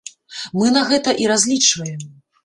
[0.61, 2.01] Мы на гэта і разлічваем.